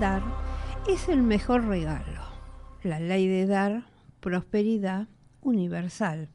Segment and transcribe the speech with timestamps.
[0.00, 0.22] Dar
[0.86, 2.22] es el mejor regalo.
[2.84, 3.86] La ley de dar,
[4.20, 5.08] prosperidad
[5.40, 6.28] universal.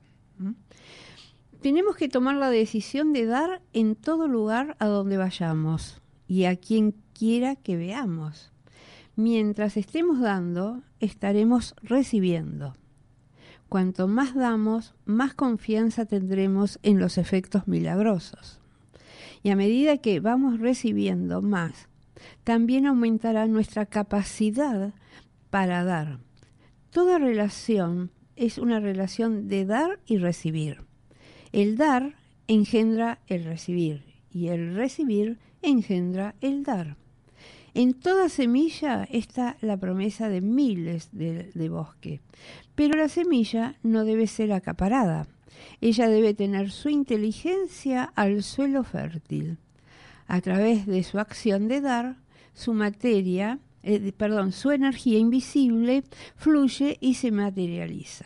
[1.62, 6.58] Tenemos que tomar la decisión de dar en todo lugar a donde vayamos y a
[6.58, 8.52] quien quiera que veamos.
[9.16, 12.76] Mientras estemos dando, estaremos recibiendo.
[13.70, 18.60] Cuanto más damos, más confianza tendremos en los efectos milagrosos.
[19.42, 21.88] Y a medida que vamos recibiendo más,
[22.44, 24.94] también aumentará nuestra capacidad
[25.50, 26.20] para dar.
[26.90, 30.82] Toda relación es una relación de dar y recibir.
[31.52, 32.16] El dar
[32.48, 36.98] engendra el recibir y el recibir engendra el dar.
[37.76, 42.22] En toda semilla está la promesa de miles de, bosque,
[42.76, 45.28] pero la semilla no debe ser acaparada.
[45.82, 49.58] Ella debe tener su inteligencia al suelo fértil.
[50.28, 52.18] A través de su acción de dar,
[52.54, 56.04] su materia, eh, perdón, su energía invisible
[56.36, 58.26] fluye y se materializa.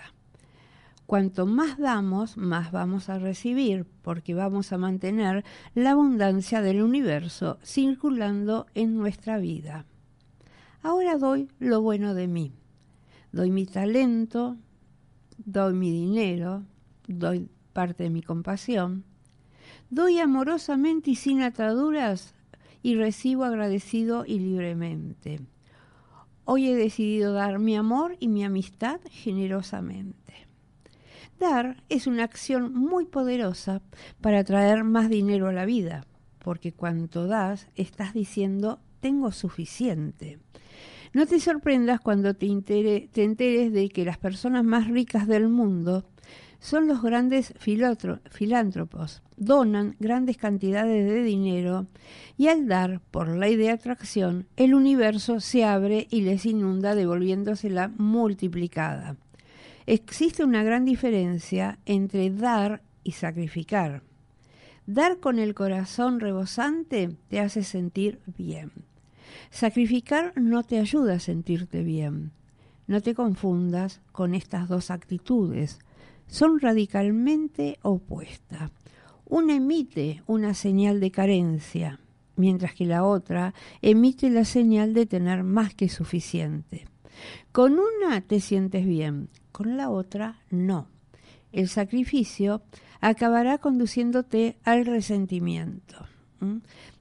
[1.07, 7.59] Cuanto más damos, más vamos a recibir, porque vamos a mantener la abundancia del universo
[7.63, 9.85] circulando en nuestra vida.
[10.81, 12.53] Ahora doy lo bueno de mí.
[13.31, 14.57] Doy mi talento,
[15.37, 16.65] doy mi dinero,
[17.07, 19.05] doy parte de mi compasión.
[19.89, 22.35] Doy amorosamente y sin ataduras
[22.83, 25.39] y recibo agradecido y libremente.
[26.43, 30.47] Hoy he decidido dar mi amor y mi amistad generosamente.
[31.39, 33.81] Dar es una acción muy poderosa
[34.19, 36.05] para traer más dinero a la vida,
[36.39, 40.39] porque cuanto das estás diciendo tengo suficiente.
[41.13, 42.47] No te sorprendas cuando te,
[43.11, 46.05] te enteres de que las personas más ricas del mundo
[46.59, 49.21] son los grandes filántropos.
[49.37, 51.87] Donan grandes cantidades de dinero
[52.37, 57.89] y al dar, por ley de atracción, el universo se abre y les inunda devolviéndosela
[57.97, 59.17] multiplicada.
[59.85, 64.01] Existe una gran diferencia entre dar y sacrificar.
[64.85, 68.71] Dar con el corazón rebosante te hace sentir bien.
[69.49, 72.31] Sacrificar no te ayuda a sentirte bien.
[72.87, 75.79] No te confundas con estas dos actitudes.
[76.27, 78.71] Son radicalmente opuestas.
[79.25, 81.99] Una emite una señal de carencia,
[82.35, 86.87] mientras que la otra emite la señal de tener más que suficiente.
[87.51, 90.87] Con una te sientes bien, con la otra no.
[91.51, 92.61] El sacrificio
[93.01, 96.05] acabará conduciéndote al resentimiento.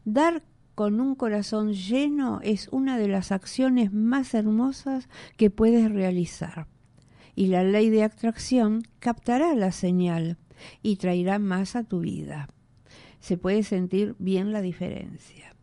[0.04, 0.43] Dar
[0.75, 6.66] con un corazón lleno es una de las acciones más hermosas que puedes realizar.
[7.37, 10.39] Y la ley de atracción captará la señal
[10.83, 12.49] y traerá más a tu vida.
[13.21, 15.55] Se puede sentir bien la diferencia.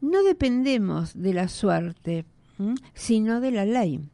[0.00, 2.24] No dependemos de la suerte,
[2.94, 4.10] sino de la ley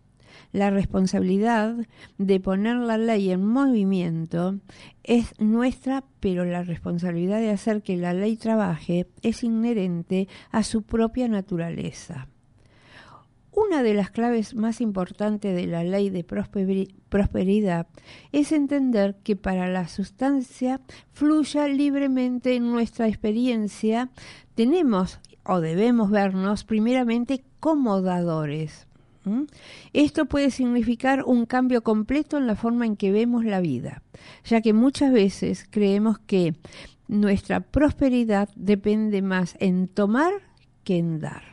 [0.52, 1.76] la responsabilidad
[2.18, 4.58] de poner la ley en movimiento
[5.04, 10.82] es nuestra, pero la responsabilidad de hacer que la ley trabaje es inherente a su
[10.82, 12.28] propia naturaleza.
[13.52, 17.88] Una de las claves más importantes de la ley de prosperidad
[18.30, 20.80] es entender que para la sustancia
[21.12, 24.10] fluya libremente en nuestra experiencia,
[24.54, 28.86] tenemos o debemos vernos primeramente como dadores.
[29.92, 34.02] Esto puede significar un cambio completo en la forma en que vemos la vida,
[34.44, 36.54] ya que muchas veces creemos que
[37.08, 40.32] nuestra prosperidad depende más en tomar
[40.84, 41.49] que en dar.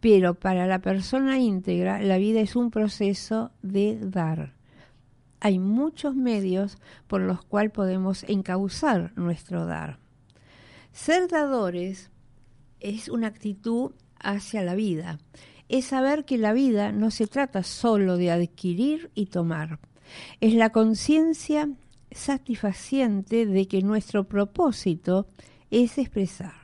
[0.00, 4.54] Pero para la persona íntegra la vida es un proceso de dar.
[5.40, 6.76] Hay muchos medios
[7.06, 9.98] por los cuales podemos encauzar nuestro dar.
[10.92, 12.10] Ser dadores
[12.80, 15.18] es una actitud hacia la vida
[15.70, 19.78] es saber que la vida no se trata solo de adquirir y tomar.
[20.40, 21.70] Es la conciencia
[22.10, 25.28] satisfaciente de que nuestro propósito
[25.70, 26.54] es expresar.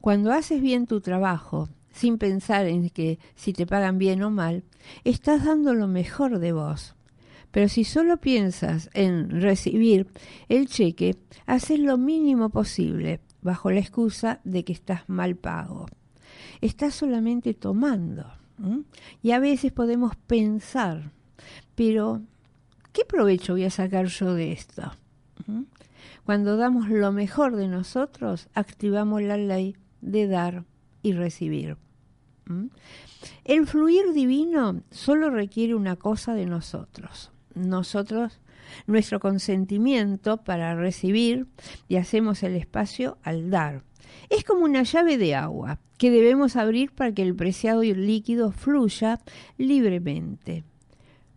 [0.00, 4.64] Cuando haces bien tu trabajo, sin pensar en que si te pagan bien o mal,
[5.04, 6.94] estás dando lo mejor de vos.
[7.50, 10.08] Pero si solo piensas en recibir
[10.48, 11.16] el cheque,
[11.46, 15.86] haces lo mínimo posible, bajo la excusa de que estás mal pago.
[16.60, 18.24] Estás solamente tomando.
[19.22, 21.10] Y a veces podemos pensar,
[21.74, 22.22] pero
[22.92, 24.92] ¿qué provecho voy a sacar yo de esto?
[26.24, 30.64] Cuando damos lo mejor de nosotros, activamos la ley de dar
[31.02, 31.76] y recibir.
[33.44, 37.30] El fluir divino solo requiere una cosa de nosotros.
[37.54, 38.40] Nosotros,
[38.86, 41.46] nuestro consentimiento para recibir
[41.88, 43.84] y hacemos el espacio al dar.
[44.28, 49.20] Es como una llave de agua que debemos abrir para que el preciado líquido fluya
[49.56, 50.64] libremente.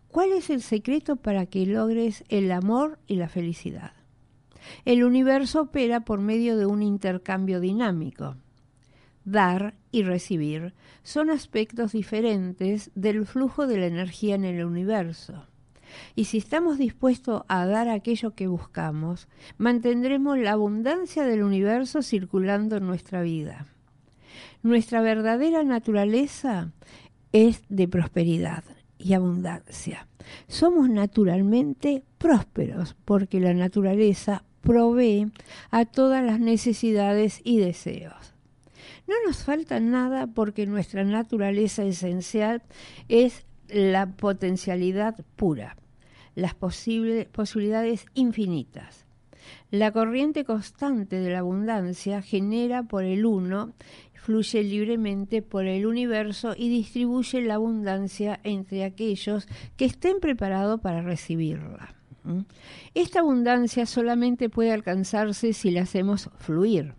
[0.08, 3.92] ¿Cuál es el secreto para que logres el amor y la felicidad?
[4.84, 8.36] El universo opera por medio de un intercambio dinámico.
[9.26, 15.46] Dar y recibir son aspectos diferentes del flujo de la energía en el universo.
[16.14, 19.26] Y si estamos dispuestos a dar aquello que buscamos,
[19.58, 23.66] mantendremos la abundancia del universo circulando en nuestra vida.
[24.62, 26.70] Nuestra verdadera naturaleza
[27.32, 28.62] es de prosperidad
[28.96, 30.06] y abundancia.
[30.46, 35.32] Somos naturalmente prósperos porque la naturaleza provee
[35.72, 38.35] a todas las necesidades y deseos.
[39.06, 42.62] No nos falta nada porque nuestra naturaleza esencial
[43.08, 45.76] es la potencialidad pura,
[46.34, 49.06] las posibilidades infinitas.
[49.70, 53.74] La corriente constante de la abundancia genera por el uno,
[54.14, 61.02] fluye libremente por el universo y distribuye la abundancia entre aquellos que estén preparados para
[61.02, 61.94] recibirla.
[62.94, 66.94] Esta abundancia solamente puede alcanzarse si la hacemos fluir.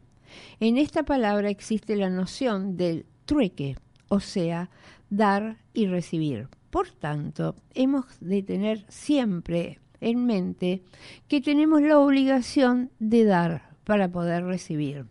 [0.60, 3.78] En esta palabra existe la noción del trueque,
[4.08, 4.70] o sea,
[5.10, 6.48] dar y recibir.
[6.70, 10.84] Por tanto, hemos de tener siempre en mente
[11.28, 15.06] que tenemos la obligación de dar para poder recibir.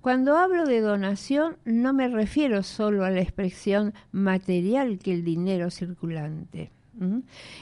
[0.00, 5.70] Cuando hablo de donación no me refiero solo a la expresión material que el dinero
[5.70, 6.70] circulante.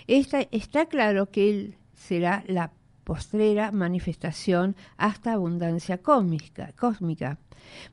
[0.06, 2.73] está claro que él será la
[3.11, 7.39] postrera manifestación hasta abundancia cósmica, cósmica.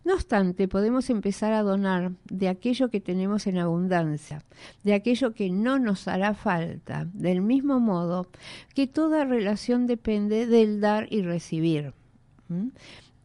[0.05, 4.43] No obstante, podemos empezar a donar de aquello que tenemos en abundancia,
[4.83, 8.27] de aquello que no nos hará falta, del mismo modo
[8.75, 11.95] que toda relación depende del dar y recibir.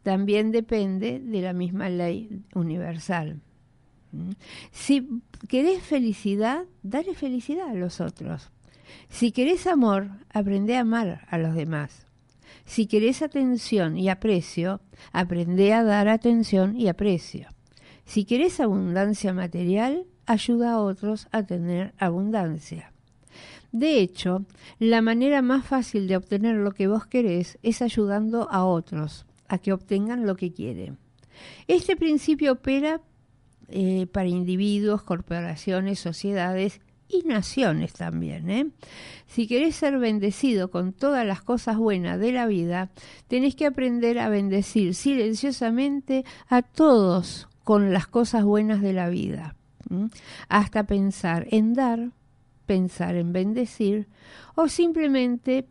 [0.01, 3.39] También depende de la misma ley universal.
[4.71, 8.49] Si querés felicidad, dale felicidad a los otros.
[9.09, 12.05] Si querés amor, aprende a amar a los demás.
[12.65, 14.81] Si querés atención y aprecio,
[15.11, 17.49] aprende a dar atención y aprecio.
[18.05, 22.91] Si querés abundancia material, ayuda a otros a tener abundancia.
[23.71, 24.45] De hecho,
[24.79, 29.57] la manera más fácil de obtener lo que vos querés es ayudando a otros a
[29.57, 30.97] que obtengan lo que quieren.
[31.67, 33.01] Este principio opera
[33.69, 36.81] eh, para individuos, corporaciones, sociedades
[37.13, 38.49] y naciones también.
[38.49, 38.67] ¿eh?
[39.27, 42.89] Si querés ser bendecido con todas las cosas buenas de la vida,
[43.27, 49.55] tenés que aprender a bendecir silenciosamente a todos con las cosas buenas de la vida.
[50.49, 52.11] Hasta pensar en dar,
[52.65, 54.07] pensar en bendecir
[54.55, 55.67] o simplemente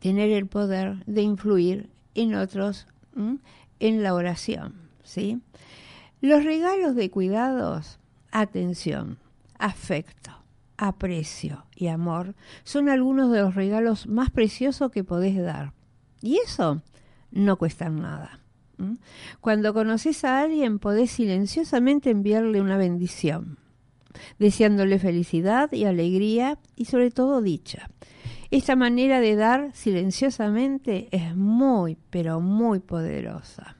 [0.00, 2.86] tener el poder de influir en otros
[3.78, 4.74] en la oración.
[5.02, 5.40] ¿sí?
[6.20, 7.98] Los regalos de cuidados,
[8.30, 9.18] atención,
[9.58, 10.41] afecto,
[10.88, 12.34] aprecio y amor
[12.64, 15.72] son algunos de los regalos más preciosos que podés dar.
[16.20, 16.82] Y eso
[17.30, 18.40] no cuesta nada.
[19.40, 23.58] Cuando conoces a alguien podés silenciosamente enviarle una bendición,
[24.40, 27.88] deseándole felicidad y alegría y sobre todo dicha.
[28.50, 33.76] Esta manera de dar silenciosamente es muy, pero muy poderosa.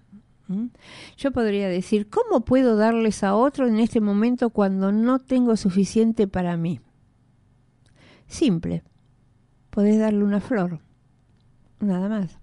[1.17, 6.27] Yo podría decir, ¿cómo puedo darles a otro en este momento cuando no tengo suficiente
[6.27, 6.81] para mí?
[8.33, 8.83] Simple.
[9.69, 10.81] Podés darle una flor.
[11.81, 12.39] Nada más.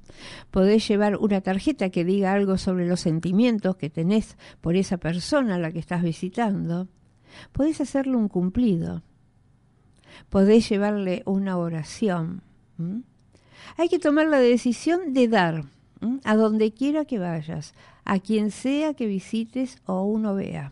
[0.51, 5.55] Podés llevar una tarjeta que diga algo sobre los sentimientos que tenés por esa persona
[5.55, 6.87] a la que estás visitando.
[7.51, 9.01] Podés hacerle un cumplido.
[10.29, 12.43] Podés llevarle una oración.
[13.75, 15.63] Hay que tomar la decisión de dar
[16.23, 17.73] a donde quiera que vayas,
[18.05, 20.71] a quien sea que visites o uno vea.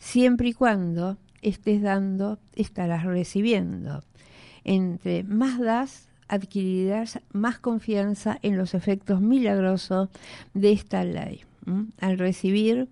[0.00, 4.02] Siempre y cuando estés dando, estarás recibiendo.
[4.64, 10.08] Entre más das, adquirirás más confianza en los efectos milagrosos
[10.54, 11.42] de esta ley.
[12.00, 12.88] Al recibir,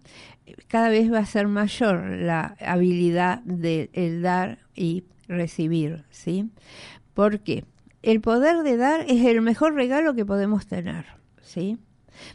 [0.68, 6.50] cada vez va a ser mayor la habilidad de el dar y recibir, ¿sí?
[7.14, 7.64] Porque
[8.02, 11.06] el poder de dar es el mejor regalo que podemos tener,
[11.42, 11.78] ¿sí?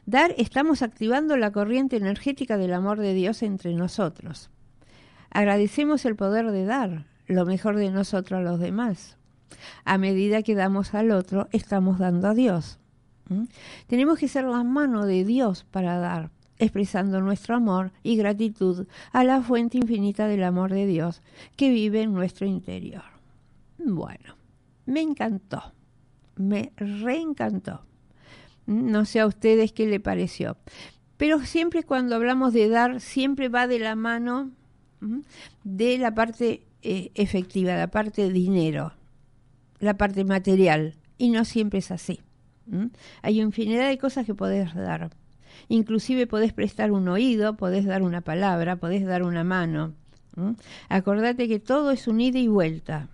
[0.05, 4.49] Dar, estamos activando la corriente energética del amor de Dios entre nosotros.
[5.29, 9.17] Agradecemos el poder de dar lo mejor de nosotros a los demás.
[9.85, 12.79] A medida que damos al otro, estamos dando a Dios.
[13.87, 19.23] Tenemos que ser la mano de Dios para dar, expresando nuestro amor y gratitud a
[19.23, 21.21] la fuente infinita del amor de Dios
[21.55, 23.03] que vive en nuestro interior.
[23.77, 24.35] Bueno,
[24.85, 25.73] me encantó,
[26.35, 27.85] me reencantó.
[28.65, 30.57] No sé a ustedes qué le pareció,
[31.17, 34.51] pero siempre cuando hablamos de dar, siempre va de la mano
[35.63, 38.93] de la parte eh, efectiva, la parte de dinero,
[39.83, 42.21] la parte material, y no siempre es así.
[43.21, 45.09] Hay infinidad de cosas que podés dar.
[45.69, 49.93] Inclusive podés prestar un oído, podés dar una palabra, podés dar una mano.
[50.89, 53.09] Acordate que todo es un ida y vuelta.